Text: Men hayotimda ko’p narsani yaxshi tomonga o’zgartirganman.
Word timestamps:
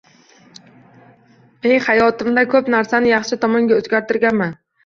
Men 1.67 1.85
hayotimda 1.87 2.47
ko’p 2.57 2.75
narsani 2.77 3.15
yaxshi 3.15 3.41
tomonga 3.45 3.81
o’zgartirganman. 3.81 4.61